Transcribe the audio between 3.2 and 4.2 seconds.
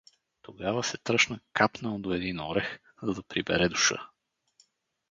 прибере душа.